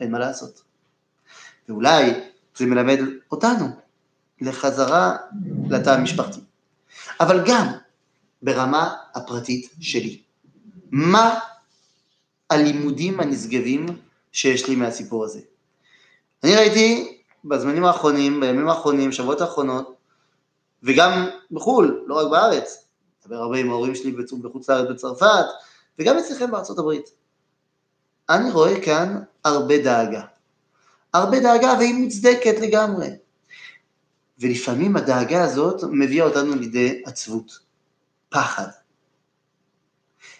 אין 0.00 0.10
מה 0.10 0.18
לעשות. 0.18 0.69
ואולי 1.70 2.12
זה 2.56 2.66
מלמד 2.66 2.98
אותנו 3.32 3.66
לחזרה 4.40 5.16
לתא 5.70 5.90
המשפחתי. 5.90 6.40
אבל 7.20 7.44
גם 7.46 7.66
ברמה 8.42 8.94
הפרטית 9.14 9.70
שלי. 9.80 10.22
מה 10.90 11.38
הלימודים 12.50 13.20
הנשגבים 13.20 13.86
שיש 14.32 14.68
לי 14.68 14.76
מהסיפור 14.76 15.24
הזה? 15.24 15.40
אני 16.44 16.56
ראיתי 16.56 17.18
בזמנים 17.44 17.84
האחרונים, 17.84 18.40
בימים 18.40 18.68
האחרונים, 18.68 19.12
שבועות 19.12 19.40
האחרונות, 19.40 19.94
וגם 20.82 21.28
בחו"ל, 21.50 22.04
לא 22.06 22.14
רק 22.14 22.30
בארץ, 22.30 22.84
מדבר 23.22 23.36
הרבה 23.36 23.58
עם 23.58 23.70
ההורים 23.70 23.94
שלי 23.94 24.12
בחוץ 24.12 24.70
לארץ 24.70 24.88
בצרפת, 24.90 25.44
וגם 25.98 26.18
אצלכם 26.18 26.50
בארצות 26.50 26.78
הברית. 26.78 27.10
אני 28.28 28.50
רואה 28.50 28.80
כאן 28.84 29.22
הרבה 29.44 29.82
דאגה. 29.82 30.22
הרבה 31.14 31.40
דאגה 31.40 31.74
והיא 31.78 31.94
מוצדקת 31.94 32.54
לגמרי. 32.60 33.08
ולפעמים 34.38 34.96
הדאגה 34.96 35.44
הזאת 35.44 35.84
מביאה 35.92 36.26
אותנו 36.26 36.54
לידי 36.54 37.02
עצבות, 37.04 37.58
פחד. 38.28 38.66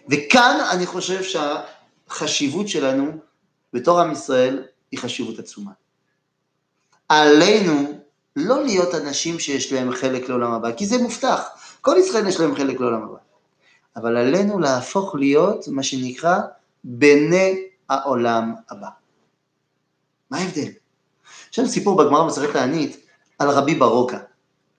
וכאן 0.09 0.59
אני 0.73 0.87
חושב 0.87 1.21
שהחשיבות 1.23 2.69
שלנו 2.69 3.13
בתור 3.73 4.01
עם 4.01 4.13
ישראל 4.13 4.65
היא 4.91 5.01
חשיבות 5.01 5.39
עצומה. 5.39 5.71
עלינו 7.09 8.01
לא 8.37 8.65
להיות 8.65 8.95
אנשים 8.95 9.39
שיש 9.39 9.73
להם 9.73 9.93
חלק 9.93 10.29
לעולם 10.29 10.53
הבא, 10.53 10.73
כי 10.73 10.87
זה 10.87 10.99
מובטח. 10.99 11.49
כל 11.81 11.97
ישראל 11.99 12.27
יש 12.27 12.41
להם 12.41 12.55
חלק 12.55 12.81
לעולם 12.81 13.03
הבא. 13.03 13.19
אבל 13.97 14.17
עלינו 14.17 14.59
להפוך 14.59 15.15
להיות 15.15 15.69
מה 15.69 15.83
שנקרא 15.83 16.39
בני 16.85 17.63
העולם 17.89 18.55
הבא. 18.71 18.89
מה 20.31 20.39
ההבדל? 20.39 20.69
יש 21.53 21.59
לנו 21.59 21.69
סיפור 21.69 21.97
בגמרא 21.97 22.23
במסכת 22.23 22.57
הענית 22.57 23.07
על 23.39 23.51
רבי 23.51 23.75
ברוקה. 23.75 24.19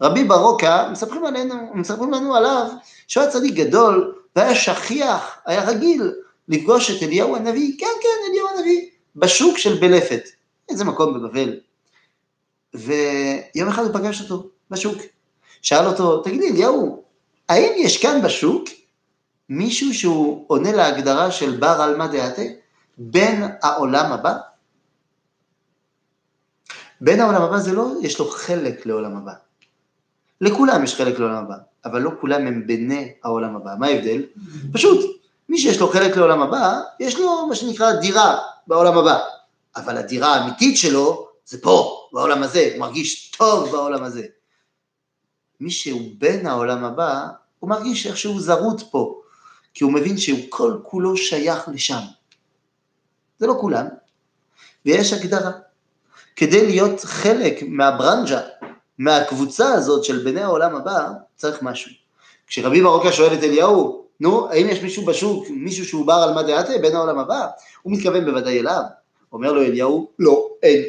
רבי 0.01 0.23
ברוקה, 0.23 0.89
מספרים, 0.91 1.25
עלינו, 1.25 1.55
מספרים 1.73 2.11
לנו 2.11 2.35
עליו 2.35 2.67
שהוא 3.07 3.23
היה 3.23 3.31
צדיק 3.31 3.53
גדול 3.53 4.15
והיה 4.35 4.55
שכיח, 4.55 5.37
היה 5.45 5.69
רגיל 5.69 6.13
לפגוש 6.47 6.91
את 6.91 7.03
אליהו 7.03 7.35
הנביא, 7.35 7.79
כן 7.79 7.85
כן, 8.01 8.31
אליהו 8.31 8.47
הנביא, 8.57 8.89
בשוק 9.15 9.57
של 9.57 9.79
בלפת, 9.79 10.23
איזה 10.69 10.85
מקום 10.85 11.13
בבבל. 11.13 11.59
ויום 12.73 13.69
אחד 13.69 13.83
הוא 13.83 13.93
פגש 13.93 14.21
אותו 14.21 14.49
בשוק. 14.71 14.97
שאל 15.61 15.85
אותו, 15.85 16.21
תגידי 16.21 16.49
אליהו, 16.49 17.03
האם 17.49 17.71
יש 17.77 18.01
כאן 18.01 18.21
בשוק 18.21 18.63
מישהו 19.49 19.93
שהוא 19.93 20.45
עונה 20.47 20.71
להגדרה 20.71 21.31
של 21.31 21.57
בר 21.59 21.81
עלמא 21.81 22.07
דעתה, 22.07 22.41
בן 22.97 23.47
העולם 23.61 24.11
הבא? 24.11 24.33
בן 27.01 27.19
העולם 27.19 27.41
הבא 27.41 27.57
זה 27.57 27.73
לא, 27.73 27.91
יש 28.01 28.19
לו 28.19 28.29
חלק 28.29 28.85
לעולם 28.85 29.17
הבא. 29.17 29.33
לכולם 30.41 30.83
יש 30.83 30.95
חלק 30.95 31.19
לעולם 31.19 31.43
הבא, 31.45 31.55
אבל 31.85 32.01
לא 32.01 32.11
כולם 32.21 32.47
הם 32.47 32.67
בני 32.67 33.13
העולם 33.23 33.55
הבא. 33.55 33.75
מה 33.79 33.87
ההבדל? 33.87 34.25
פשוט, 34.73 35.21
מי 35.49 35.57
שיש 35.57 35.79
לו 35.79 35.87
חלק 35.87 36.17
לעולם 36.17 36.41
הבא, 36.41 36.81
יש 36.99 37.19
לו 37.19 37.47
מה 37.47 37.55
שנקרא 37.55 37.93
דירה 37.93 38.39
בעולם 38.67 38.97
הבא, 38.97 39.19
אבל 39.75 39.97
הדירה 39.97 40.35
האמיתית 40.35 40.77
שלו 40.77 41.27
זה 41.45 41.61
פה, 41.61 42.07
בעולם 42.13 42.43
הזה, 42.43 42.69
הוא 42.71 42.79
מרגיש 42.79 43.31
טוב 43.31 43.71
בעולם 43.71 44.03
הזה. 44.03 44.25
מי 45.59 45.71
שהוא 45.71 46.01
בן 46.17 46.45
העולם 46.47 46.83
הבא, 46.83 47.27
הוא 47.59 47.69
מרגיש 47.69 48.07
איכשהו 48.07 48.39
זרות 48.39 48.81
פה, 48.91 49.21
כי 49.73 49.83
הוא 49.83 49.93
מבין 49.93 50.17
שהוא 50.17 50.39
כל 50.49 50.77
כולו 50.83 51.17
שייך 51.17 51.69
לשם. 51.73 52.01
זה 53.39 53.47
לא 53.47 53.53
כולם, 53.61 53.85
ויש 54.85 55.13
הגדרה. 55.13 55.51
כדי 56.35 56.65
להיות 56.65 56.99
חלק 57.03 57.63
מהברנג'ה, 57.67 58.41
מהקבוצה 58.97 59.73
הזאת 59.73 60.03
של 60.03 60.23
בני 60.23 60.41
העולם 60.41 60.75
הבא, 60.75 61.09
צריך 61.35 61.61
משהו. 61.61 61.91
כשרבי 62.47 62.81
ברוקה 62.81 63.11
שואל 63.11 63.33
את 63.33 63.43
אליהו, 63.43 64.05
נו, 64.19 64.49
האם 64.49 64.69
יש 64.69 64.81
מישהו 64.81 65.05
בשוק, 65.05 65.45
מישהו 65.49 65.85
שהוא 65.85 66.05
בר 66.05 66.13
על 66.13 66.33
מה 66.33 66.43
דעתה, 66.43 66.73
בן 66.81 66.95
העולם 66.95 67.19
הבא? 67.19 67.47
הוא 67.81 67.93
מתכוון 67.93 68.25
בוודאי 68.25 68.59
אליו. 68.59 68.81
אומר 69.33 69.53
לו 69.53 69.61
אליהו, 69.61 70.07
לא, 70.19 70.49
אין. 70.63 70.83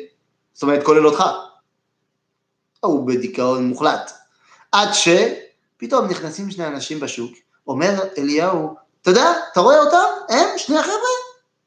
זאת 0.53 0.63
אומרת, 0.63 0.83
כולל 0.83 1.07
אותך. 1.07 1.25
הוא 2.81 3.07
בדיכאון 3.07 3.69
מוחלט. 3.69 4.11
עד 4.73 4.89
שפתאום 4.93 6.07
נכנסים 6.07 6.51
שני 6.51 6.67
אנשים 6.67 7.01
בשוק, 7.01 7.33
אומר 7.67 7.91
אליהו, 8.19 8.75
אתה 9.03 9.11
יודע, 9.11 9.33
אתה 9.53 9.61
רואה 9.61 9.81
אותם? 9.81 10.05
הם, 10.29 10.49
שני 10.57 10.79
החבר'ה, 10.79 11.15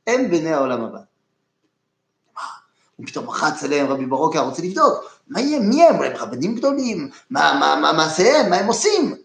הם 0.08 0.29
בני 0.29 0.53
העולם 0.53 0.84
הבא. 0.84 1.00
הוא 2.96 3.08
פתאום 3.08 3.30
רחץ 3.30 3.64
אליהם, 3.64 3.88
רבי 3.88 4.06
ברוקה 4.06 4.40
רוצה 4.40 4.62
לבדוק, 4.62 5.22
מה 5.28 5.42
יהיה, 5.42 5.60
מי 5.60 5.84
הם, 5.84 5.96
הם 5.96 6.16
רבנים 6.16 6.56
גדולים, 6.56 7.10
מה, 7.30 7.58
מה, 7.60 7.75
מה 7.82 7.94
מעשיהם, 7.94 8.50
מה 8.50 8.56
הם 8.56 8.68
עושים? 8.68 9.16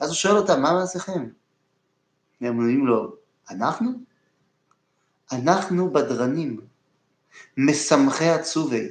אז 0.00 0.08
הוא 0.08 0.14
שואל 0.14 0.36
אותם, 0.36 0.62
מה 0.62 0.72
מעשיכם? 0.72 1.28
והם 2.40 2.58
אומרים 2.58 2.86
לו, 2.86 3.16
אנחנו? 3.50 3.90
אנחנו 5.32 5.92
בדרנים, 5.92 6.60
משמחי 7.56 8.28
עצובי. 8.28 8.88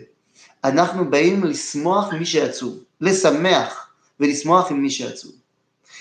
אנחנו 0.63 1.10
באים 1.10 1.43
לשמוח 1.43 2.13
מי 2.13 2.25
שעצוב, 2.25 2.83
לשמח 3.01 3.88
ולשמוח 4.19 4.72
עם 4.72 4.81
מי 4.81 4.89
שעצוב. 4.89 5.31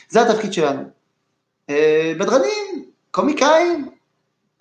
זה 0.09 0.23
התפקיד 0.23 0.53
שלנו. 0.53 0.83
אה, 1.71 2.13
בדרנים, 2.21 2.91
קומיקאים, 3.11 3.91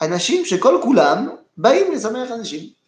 אנשים 0.02 0.46
שכל 0.46 0.80
כולם 0.84 1.30
באים 1.58 1.92
לשמח 1.92 2.32
אנשים. 2.32 2.81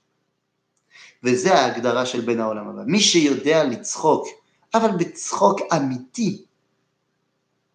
וזה 1.24 1.54
ההגדרה 1.54 2.06
של 2.06 2.22
בן 2.22 2.40
העולם 2.40 2.68
הבא. 2.68 2.82
מי 2.86 3.00
שיודע 3.00 3.64
לצחוק, 3.64 4.28
אבל 4.74 4.90
בצחוק 4.98 5.60
אמיתי, 5.76 6.46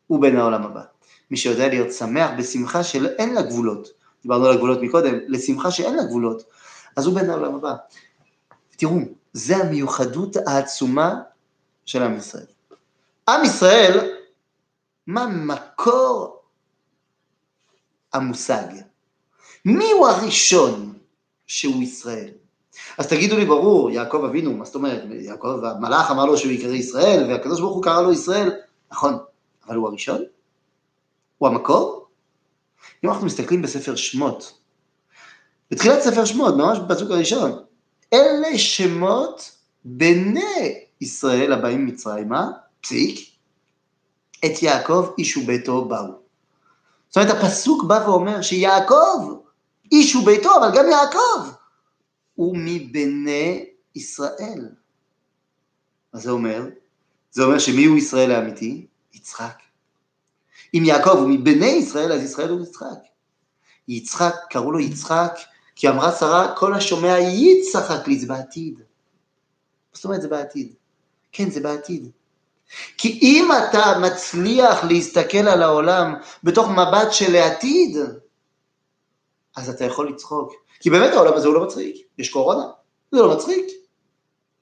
הוא 0.07 0.23
בן 0.23 0.37
העולם 0.37 0.63
הבא. 0.63 0.83
מי 1.31 1.37
שיודע 1.37 1.69
להיות 1.69 1.93
שמח 1.93 2.31
בשמחה 2.39 2.85
שאין 2.85 3.35
לה 3.35 3.43
גבולות, 3.43 3.89
דיברנו 4.23 4.47
על 4.47 4.53
הגבולות 4.53 4.79
מקודם, 4.83 5.15
לשמחה 5.27 5.71
שאין 5.71 5.97
לה 5.97 6.03
גבולות, 6.05 6.43
אז 6.97 7.07
הוא 7.07 7.15
בן 7.15 7.31
העולם 7.31 7.55
הבא. 7.55 7.75
תראו, 8.77 8.99
זה 9.33 9.57
המיוחדות 9.57 10.37
העצומה 10.47 11.15
של 11.85 12.03
עם 12.03 12.17
ישראל. 12.17 12.47
עם 13.29 13.45
ישראל, 13.45 14.17
מה 15.07 15.27
מקור 15.27 16.43
המושג? 18.13 18.67
מי 19.65 19.91
הוא 19.91 20.09
הראשון 20.09 20.99
שהוא 21.47 21.83
ישראל? 21.83 22.31
אז 22.99 23.07
תגידו 23.07 23.37
לי, 23.37 23.45
ברור, 23.45 23.91
יעקב 23.91 24.25
אבינו, 24.25 24.53
מה 24.53 24.65
זאת 24.65 24.75
אומרת? 24.75 25.03
יעקב, 25.11 25.65
המלאך 25.65 26.11
אמר 26.11 26.25
לו 26.25 26.39
שהוא 26.39 26.53
יקרא 26.53 26.73
ישראל, 26.73 27.31
והקדוש 27.31 27.61
ברוך 27.61 27.75
הוא 27.75 27.83
קרא 27.83 28.03
לו 28.03 28.13
ישראל, 28.13 28.53
נכון, 28.93 29.19
אבל 29.67 29.77
הוא 29.77 29.89
הראשון? 29.89 30.23
הוא 31.39 31.49
המקור? 31.49 32.07
אם 33.05 33.11
אנחנו 33.11 33.27
מסתכלים 33.27 33.63
בספר 33.63 33.97
שמות, 33.97 34.59
בתחילת 35.71 36.01
ספר 36.01 36.25
שמות, 36.25 36.55
ממש 36.55 36.79
בפסוק 36.79 37.11
הראשון, 37.11 37.63
אלה 38.13 38.59
שמות 38.59 39.51
בני 39.85 40.75
ישראל 41.01 41.53
הבאים 41.53 41.87
מצרימה, 41.87 42.51
פסיק, 42.81 43.31
את 44.45 44.63
יעקב 44.63 45.11
איש 45.19 45.37
וביתו 45.37 45.85
באו. 45.85 46.07
זאת 47.09 47.17
אומרת, 47.17 47.37
הפסוק 47.37 47.85
בא 47.85 48.05
ואומר 48.07 48.43
שיעקב 48.43 49.35
איש 49.93 50.17
וביתו, 50.17 50.51
אבל 50.57 50.79
גם 50.79 50.85
יעקב 50.89 51.58
הוא 52.39 52.57
מבני 52.59 53.67
ישראל. 53.95 54.69
מה 56.15 56.21
זה 56.21 56.31
אומר? 56.31 56.63
זה 57.31 57.43
אומר 57.43 57.59
שמי 57.59 57.85
הוא 57.85 57.97
ישראל 57.97 58.33
האמיתי? 58.33 58.87
יצחק. 59.15 59.59
אם 60.75 60.83
יעקב 60.85 61.11
הוא 61.11 61.29
מבני 61.29 61.67
ישראל, 61.67 62.13
אז 62.13 62.23
ישראל 62.23 62.49
הוא 62.49 62.63
יצחק. 62.63 62.99
יצחק, 63.89 64.35
קראו 64.51 64.73
לו 64.73 64.81
יצחק, 64.81 65.39
כי 65.77 65.89
אמרה 65.89 66.13
שרה, 66.13 66.55
כל 66.57 66.75
השומע 66.75 67.19
יצחק 67.19 68.09
לי, 68.09 68.19
זה 68.19 68.27
בעתיד. 68.27 68.81
זאת 69.93 70.05
אומרת 70.05 70.23
זה 70.23 70.29
בעתיד. 70.29 70.75
כן, 71.33 71.51
זה 71.51 71.61
בעתיד. 71.61 72.11
כי 72.99 73.19
אם 73.23 73.49
אתה 73.53 73.99
מצליח 74.03 74.85
להסתכל 74.85 75.49
על 75.49 75.63
העולם 75.63 76.15
בתוך 76.45 76.69
מבט 76.69 77.13
של 77.13 77.35
העתיד, 77.35 77.97
אז 79.59 79.69
אתה 79.69 79.85
יכול 79.85 80.09
לצחוק. 80.09 80.53
כי 80.81 80.91
באמת 80.91 81.13
העולם 81.13 81.35
הזה 81.35 81.47
הוא 81.47 81.55
לא 81.55 81.65
מצחיק, 81.65 81.97
יש 82.19 82.29
קורונה, 82.31 82.65
זה 83.13 83.23
לא 83.23 83.35
מצחיק. 83.35 83.67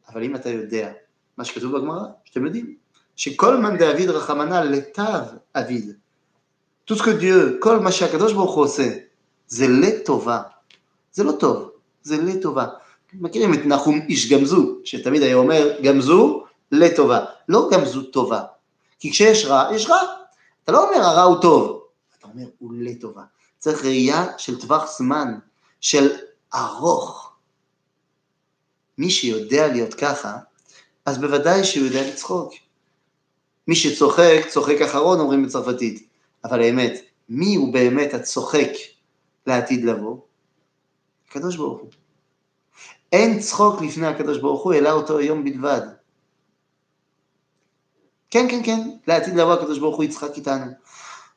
אבל 0.09 0.25
אם 0.25 0.37
אתה 0.37 0.51
יודע, 0.51 0.93
מה 1.37 1.45
שכתוב 1.45 1.77
בגמרא, 1.77 2.05
שאתם 2.25 2.47
יודעים, 2.47 2.77
שכל 3.17 3.57
מאן 3.57 3.77
דאביד 3.79 4.11
רחמנא 4.11 4.55
לטב 4.55 5.23
אביד. 5.55 5.93
que 6.91 7.13
Dieu, 7.21 7.61
כל 7.61 7.79
מה 7.79 7.93
שהקדוש 7.93 8.33
ברוך 8.33 8.55
הוא 8.55 8.65
עושה, 8.65 8.99
זה 9.47 9.67
לטובה. 9.69 10.43
זה 11.13 11.25
לא 11.25 11.33
טוב, 11.33 11.71
זה 12.03 12.23
לטובה. 12.23 12.67
מכירים 13.15 13.55
את 13.55 13.67
נחום 13.67 14.01
איש 14.09 14.33
גמזו, 14.33 14.79
שתמיד 14.85 15.23
היה 15.23 15.37
אומר 15.37 15.79
גמזו 15.83 16.45
לטובה, 16.73 17.25
לא 17.49 17.69
גמזו 17.73 18.03
טובה. 18.03 18.43
כי 18.99 19.11
כשיש 19.11 19.47
רע, 19.47 19.69
יש 19.75 19.87
רע. 19.91 20.01
אתה 20.65 20.73
לא 20.73 20.89
אומר 20.89 21.07
הרע 21.07 21.23
הוא 21.23 21.43
טוב, 21.43 21.83
אתה 22.19 22.29
אומר 22.29 22.47
הוא 22.59 22.73
לטובה. 22.79 23.23
צריך 23.59 23.85
ראייה 23.85 24.27
של 24.39 24.61
טווח 24.61 24.99
זמן, 24.99 25.39
של 25.81 26.17
ארוך. 26.55 27.33
מי 28.99 29.11
שיודע 29.11 29.67
להיות 29.67 29.95
ככה, 29.95 30.39
אז 31.07 31.19
בוודאי 31.19 31.65
שהוא 31.65 31.87
יודע 31.87 32.09
לצחוק. 32.09 32.53
מי 33.69 33.77
שצוחק, 33.77 34.41
צוחק 34.49 34.81
אחרון, 34.81 35.21
אומרים 35.21 35.47
בצרפתית. 35.47 36.09
אבל 36.45 36.61
האמת, 36.61 36.93
מי 37.29 37.55
הוא 37.55 37.73
באמת 37.73 38.15
הצוחק 38.15 38.71
לעתיד 39.47 39.85
לבוא? 39.85 40.19
הקדוש 41.29 41.57
ברוך 41.57 41.81
הוא. 41.81 41.91
אין 43.13 43.41
צחוק 43.41 43.83
לפני 43.83 44.07
הקדוש 44.07 44.39
ברוך 44.39 44.63
הוא, 44.63 44.75
אלא 44.75 44.91
אותו 44.91 45.19
היום 45.19 45.45
בלבד. 45.45 45.81
כן, 48.31 48.47
כן, 48.51 48.63
כן, 48.65 48.91
לעתיד 49.07 49.35
לבוא 49.35 49.53
הקדוש 49.53 49.79
ברוך 49.79 49.97
הוא 49.97 50.05
יצחק 50.05 50.37
איתנו. 50.37 50.67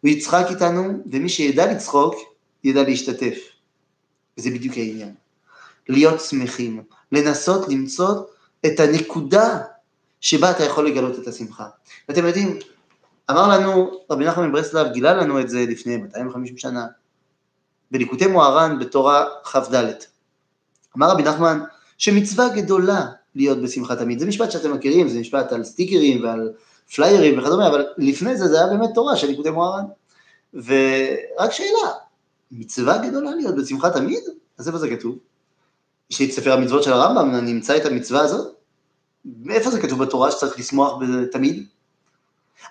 הוא 0.02 0.10
יצחק 0.10 0.46
איתנו, 0.50 1.04
ומי 1.12 1.30
שידע 1.30 1.72
לצחוק, 1.72 2.16
ידע 2.64 2.84
להשתתף. 2.84 3.38
וזה 4.38 4.50
בדיוק 4.50 4.78
העניין. 4.78 5.14
להיות 5.90 6.22
שמחים, 6.22 6.84
לנסות 7.12 7.70
למצוא 7.70 8.24
את 8.66 8.80
הנקודה 8.80 9.60
שבה 10.22 10.52
אתה 10.52 10.64
יכול 10.64 10.88
לגלות 10.88 11.20
את 11.20 11.28
השמחה. 11.28 11.68
ואתם 12.10 12.26
יודעים, 12.26 12.60
אמר 13.32 13.48
לנו, 13.48 13.92
רבי 14.12 14.26
נחמן 14.26 14.50
מברסלב 14.50 14.92
גילה 14.94 15.14
לנו 15.14 15.40
את 15.40 15.50
זה 15.50 15.66
לפני 15.66 15.98
250 15.98 16.58
שנה, 16.58 16.88
בליקוטי 17.92 18.28
מוהר"ן 18.28 18.80
בתורה 18.80 19.26
כ"ד. 19.44 19.94
אמר 20.98 21.10
רבי 21.10 21.24
נחמן 21.24 21.60
שמצווה 21.98 22.50
גדולה 22.50 23.06
להיות 23.36 23.62
בשמחה 23.62 23.96
תמיד. 23.96 24.20
זה 24.20 24.26
משפט 24.26 24.52
שאתם 24.52 24.74
מכירים, 24.74 25.10
זה 25.10 25.20
משפט 25.20 25.52
על 25.52 25.64
סטיקרים 25.64 26.24
ועל 26.24 26.54
פליירים 26.96 27.40
וכדומה, 27.40 27.68
אבל 27.68 27.86
לפני 27.98 28.38
זה 28.38 28.48
זה 28.48 28.58
היה 28.58 28.68
באמת 28.68 28.90
תורה 28.96 29.16
של 29.16 29.28
ליקוטי 29.28 29.50
מוהר"ן. 29.50 29.86
ורק 30.54 31.52
שאלה, 31.52 31.92
מצווה 32.52 32.98
גדולה 32.98 33.36
להיות 33.36 33.56
בשמחה 33.56 33.90
תמיד? 33.90 34.24
אז 34.58 34.68
איפה 34.68 34.78
זה 34.78 34.90
כתוב? 34.90 35.18
יש 36.10 36.20
לי 36.20 36.26
את 36.26 36.32
ספר 36.32 36.54
המצוות 36.54 36.84
של 36.84 36.94
הרמב"ם, 36.94 37.36
אני 37.36 37.52
אמצא 37.52 37.78
את 37.78 37.86
המצווה 37.86 38.22
הזאת? 38.22 38.56
מאיפה 39.26 39.72
זה 39.72 39.82
כתוב 39.82 40.04
בתורה 40.04 40.32
שצריך 40.32 40.60
לשמוח 40.60 41.04
תמיד? 41.32 41.68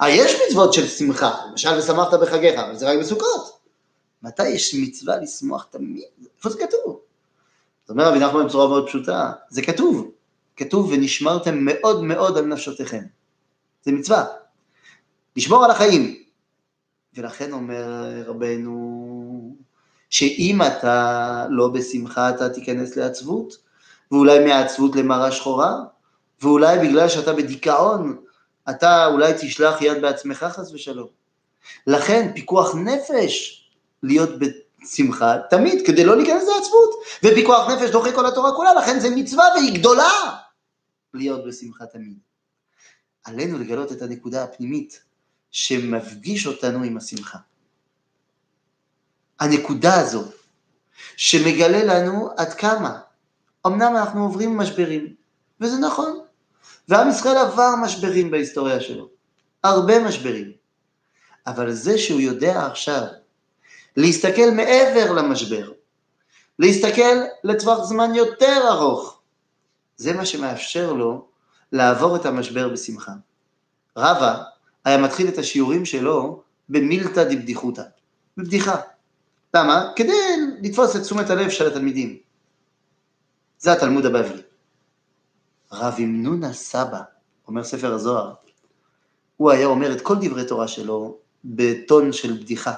אה, 0.03 0.11
יש 0.11 0.41
מצוות 0.47 0.73
של 0.73 0.87
שמחה, 0.87 1.35
למשל 1.51 1.79
ושמחת 1.79 2.15
בחגיך, 2.15 2.61
אבל 2.61 2.77
זה 2.77 2.91
רק 2.91 2.99
בסוכות. 2.99 3.59
מתי 4.23 4.49
יש 4.49 4.75
מצווה 4.75 5.17
לשמוח 5.17 5.67
תמיד? 5.71 6.05
איפה 6.37 6.51
זה 6.51 6.59
כתוב? 6.59 7.01
זאת 7.83 7.91
אומרת 7.91 8.07
רבי 8.07 8.19
נחמן 8.19 8.47
בצורה 8.47 8.69
מאוד 8.69 8.87
פשוטה, 8.87 9.33
זה 9.51 9.63
כתוב, 9.63 10.11
כתוב 10.57 10.91
ונשמרתם 10.93 11.59
מאוד 11.61 12.05
מאוד 12.05 12.39
על 12.39 12.45
נפשותיכם. 12.45 13.05
זה 13.89 13.93
מצווה. 13.93 14.25
לשמור 15.37 15.65
על 15.65 15.71
החיים. 15.71 16.23
ולכן 17.15 17.53
אומר 17.53 18.23
רבנו, 18.27 19.57
שאם 20.11 20.63
אתה 20.63 21.47
לא 21.51 21.69
בשמחה 21.69 22.31
אתה 22.31 22.49
תיכנס 22.49 22.97
לעצבות, 22.97 23.57
ואולי 24.13 24.45
מהעצבות 24.45 24.97
למראה 24.97 25.33
שחורה, 25.33 25.77
ואולי 26.43 26.79
בגלל 26.79 27.09
שאתה 27.09 27.33
בדיכאון, 27.33 28.17
אתה 28.71 29.07
אולי 29.07 29.33
תשלח 29.41 29.83
יד 29.83 30.03
בעצמך 30.03 30.47
חס 30.49 30.73
ושלום. 30.73 31.09
לכן 31.87 32.31
פיקוח 32.35 32.75
נפש 32.75 33.65
להיות 34.03 34.31
בשמחה 34.39 35.37
תמיד, 35.51 35.87
כדי 35.87 36.05
לא 36.05 36.17
להיכנס 36.17 36.43
לעצבות. 36.57 36.91
ופיקוח 37.25 37.71
נפש 37.71 37.91
דוחה 37.91 38.13
כל 38.13 38.27
התורה 38.27 38.53
כולה, 38.57 38.75
לכן 38.75 39.01
זה 39.01 39.11
מצווה 39.17 39.45
והיא 39.55 39.79
גדולה 39.79 40.11
להיות 41.15 41.47
בשמחה 41.47 41.87
תמיד. 41.87 42.28
עלינו 43.29 43.59
לגלות 43.59 43.93
את 43.93 44.03
הנקודה 44.03 44.45
הפנימית 44.45 45.03
שמפגיש 45.51 46.47
אותנו 46.47 46.83
עם 46.83 46.97
השמחה. 46.97 47.39
הנקודה 49.41 50.01
הזו 50.01 50.25
שמגלה 51.17 51.85
לנו 51.85 52.31
עד 52.37 52.53
כמה, 52.55 53.01
אמנם 53.67 53.97
אנחנו 53.97 54.23
עוברים 54.23 54.57
משברים, 54.57 55.15
וזה 55.61 55.79
נכון, 55.79 56.21
ועם 56.89 57.11
ישראל 57.11 57.37
עבר 57.37 57.71
משברים 57.83 58.31
בהיסטוריה 58.31 58.81
שלו, 58.81 59.09
הרבה 59.65 60.05
משברים, 60.05 60.53
אבל 61.47 61.73
זה 61.73 61.99
שהוא 61.99 62.21
יודע 62.21 62.67
עכשיו 62.67 63.03
להסתכל 63.97 64.51
מעבר 64.57 65.13
למשבר, 65.13 65.73
להסתכל 66.59 67.17
לטווח 67.45 67.85
זמן 67.85 68.15
יותר 68.15 68.69
ארוך, 68.69 69.21
זה 69.97 70.13
מה 70.13 70.27
שמאפשר 70.27 70.93
לו 70.93 71.29
לעבור 71.73 72.17
את 72.17 72.27
המשבר 72.27 72.69
בשמחה. 72.69 73.13
רבא 73.97 74.43
היה 74.85 74.99
מתחיל 74.99 75.29
את 75.29 75.39
השיעורים 75.39 75.85
שלו 75.85 76.43
במילתא 76.69 77.25
דבדיחותא, 77.25 77.83
בבדיחה. 78.37 78.77
למה? 79.55 79.93
כדי 79.97 80.13
לתפוס 80.63 80.97
את 80.97 81.01
תשומת 81.01 81.31
הלב 81.31 81.51
של 81.51 81.67
התלמידים. 81.67 82.19
זה 83.59 83.73
התלמוד 83.73 84.07
הבבלי. 84.07 84.43
רב 85.73 85.95
אמנונה 85.99 86.53
סבא, 86.53 87.01
אומר 87.49 87.65
ספר 87.65 87.95
הזוהר, 87.95 88.35
הוא 89.37 89.51
היה 89.51 89.67
אומר 89.67 89.93
את 89.93 90.01
כל 90.01 90.15
דברי 90.21 90.47
תורה 90.47 90.69
שלו 90.69 91.19
בטון 91.45 92.13
של 92.13 92.33
בדיחה. 92.33 92.75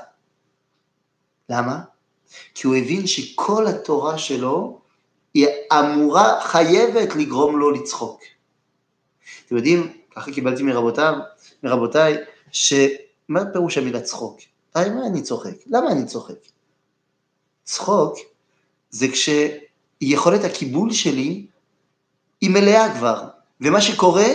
למה? 1.49 1.81
כי 2.55 2.67
הוא 2.67 2.77
הבין 2.77 3.07
שכל 3.07 3.67
התורה 3.67 4.19
שלו 4.19 4.81
היא 5.35 5.47
אמורה, 5.73 6.41
חייבת 6.43 7.17
לגרום 7.17 7.59
לו 7.59 7.71
לצחוק. 7.71 8.21
אתם 9.51 9.57
יודעים, 9.57 9.93
ככה 10.15 10.33
קיבלתי 10.33 10.63
מרבותיו, 10.63 11.15
מרבותיי, 11.63 12.17
שמה 12.53 13.45
פירוש 13.53 13.79
המילה 13.79 14.01
צחוק? 14.01 14.39
הרי 14.75 14.91
מה 14.91 15.07
אני 15.07 15.23
צוחק? 15.23 15.55
למה 15.67 15.93
אני 15.93 16.07
צוחק? 16.07 16.35
צחוק 17.65 18.19
זה 18.91 19.07
כשיכולת 19.09 20.45
הקיבול 20.45 20.93
שלי 20.93 21.47
היא 22.41 22.51
מלאה 22.51 22.95
כבר, 22.99 23.25
ומה 23.61 23.81
שקורה 23.81 24.29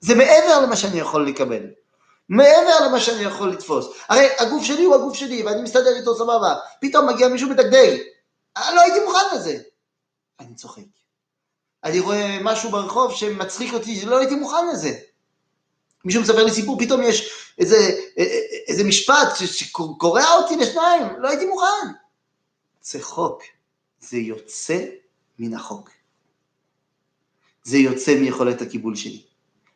זה 0.00 0.14
מעבר 0.14 0.60
למה 0.62 0.76
שאני 0.76 0.98
יכול 0.98 1.28
לקבל, 1.28 1.66
מעבר 2.28 2.86
למה 2.86 3.00
שאני 3.00 3.22
יכול 3.22 3.50
לתפוס. 3.50 3.86
הרי 4.08 4.28
הגוף 4.38 4.64
שלי 4.64 4.84
הוא 4.84 4.94
הגוף 4.94 5.14
שלי, 5.14 5.42
ואני 5.42 5.62
מסתדר 5.62 5.96
איתו 5.96 6.16
סבבה, 6.16 6.54
פתאום 6.80 7.08
מגיע 7.08 7.28
מישהו 7.28 7.50
מדגדג, 7.50 7.96
לא 8.74 8.80
הייתי 8.80 9.00
מוכן 9.04 9.36
לזה. 9.36 9.58
אני 10.40 10.54
צוחק. 10.54 11.03
אני 11.84 12.00
רואה 12.00 12.38
משהו 12.42 12.70
ברחוב 12.70 13.14
שמצחיק 13.14 13.72
אותי, 13.72 14.04
לא 14.06 14.18
הייתי 14.18 14.34
מוכן 14.34 14.68
לזה. 14.72 14.98
מישהו 16.04 16.22
מספר 16.22 16.44
לי 16.44 16.50
סיפור, 16.50 16.78
פתאום 16.78 17.02
יש 17.02 17.50
איזה, 17.58 17.76
איזה 18.68 18.84
משפט 18.84 19.36
שקורע 19.36 20.34
אותי 20.36 20.56
לשניים, 20.56 21.02
לא 21.18 21.28
הייתי 21.28 21.46
מוכן. 21.46 21.86
זה 22.82 23.02
חוק, 23.02 23.42
זה 24.00 24.16
יוצא 24.16 24.84
מן 25.38 25.54
החוק. 25.54 25.90
זה 27.62 27.78
יוצא 27.78 28.14
מיכולת 28.14 28.62
הקיבול 28.62 28.96
שלי. 28.96 29.22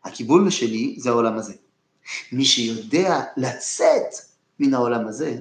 הקיבול 0.04 0.50
שלי 0.50 0.96
זה 0.98 1.10
העולם 1.10 1.38
הזה. 1.38 1.54
מי 2.32 2.44
שיודע 2.44 3.20
לצאת 3.36 4.14
מן 4.58 4.74
העולם 4.74 5.08
הזה, 5.08 5.36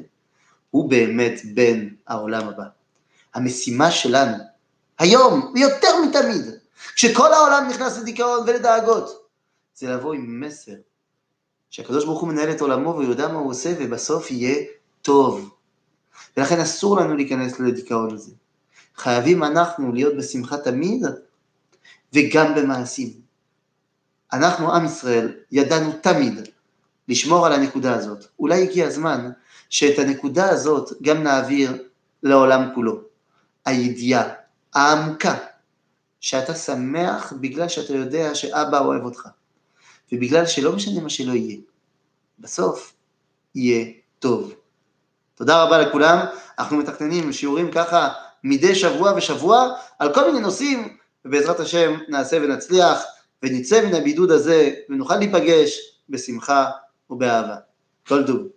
הוא 0.71 0.89
באמת 0.89 1.41
בן 1.53 1.87
העולם 2.07 2.47
הבא. 2.47 2.63
המשימה 3.33 3.91
שלנו, 3.91 4.43
היום, 4.99 5.51
ויותר 5.55 6.01
מתמיד, 6.01 6.45
כשכל 6.95 7.33
העולם 7.33 7.67
נכנס 7.69 7.97
לדיכאון 7.97 8.43
ולדאגות, 8.47 9.29
זה 9.75 9.89
לבוא 9.89 10.13
עם 10.13 10.41
מסר 10.41 10.73
שהקדוש 11.69 12.05
ברוך 12.05 12.21
הוא 12.21 12.29
מנהל 12.29 12.51
את 12.51 12.61
עולמו 12.61 12.89
והוא 12.89 13.03
יודע 13.03 13.27
מה 13.27 13.39
הוא 13.39 13.51
עושה 13.51 13.73
ובסוף 13.79 14.31
יהיה 14.31 14.65
טוב. 15.01 15.49
ולכן 16.37 16.59
אסור 16.59 16.97
לנו 16.97 17.15
להיכנס 17.15 17.59
לדיכאון 17.59 18.13
הזה. 18.13 18.31
חייבים 18.95 19.43
אנחנו 19.43 19.93
להיות 19.93 20.17
בשמחה 20.17 20.57
תמיד 20.57 21.05
וגם 22.13 22.55
במעשים. 22.55 23.09
אנחנו, 24.33 24.75
עם 24.75 24.85
ישראל, 24.85 25.35
ידענו 25.51 25.91
תמיד 26.01 26.49
לשמור 27.07 27.45
על 27.45 27.53
הנקודה 27.53 27.95
הזאת. 27.95 28.25
אולי 28.39 28.63
הגיע 28.63 28.87
הזמן 28.87 29.29
שאת 29.69 29.99
הנקודה 29.99 30.49
הזאת 30.49 31.01
גם 31.01 31.23
נעביר 31.23 31.83
לעולם 32.23 32.69
כולו. 32.75 33.01
הידיעה 33.65 34.23
העמקה 34.73 35.35
שאתה 36.19 36.55
שמח 36.55 37.33
בגלל 37.41 37.67
שאתה 37.67 37.93
יודע 37.93 38.35
שאבא 38.35 38.79
אוהב 38.79 39.03
אותך, 39.03 39.27
ובגלל 40.11 40.45
שלא 40.45 40.75
משנה 40.75 41.01
מה 41.01 41.09
שלא 41.09 41.33
יהיה, 41.33 41.57
בסוף 42.39 42.93
יהיה 43.55 43.85
טוב. 44.19 44.53
תודה 45.35 45.63
רבה 45.63 45.77
לכולם, 45.77 46.25
אנחנו 46.59 46.77
מתכננים 46.77 47.33
שיעורים 47.33 47.71
ככה 47.71 48.09
מדי 48.43 48.75
שבוע 48.75 49.13
ושבוע 49.17 49.73
על 49.99 50.13
כל 50.13 50.25
מיני 50.27 50.39
נושאים, 50.39 50.97
ובעזרת 51.25 51.59
השם 51.59 51.97
נעשה 52.07 52.37
ונצליח, 52.37 53.03
ונצא 53.43 53.85
מן 53.85 53.95
הבידוד 53.95 54.31
הזה 54.31 54.73
ונוכל 54.89 55.15
להיפגש 55.15 55.79
בשמחה 56.09 56.65
ובאהבה. 57.09 57.55
כל 58.07 58.27
טוב. 58.27 58.56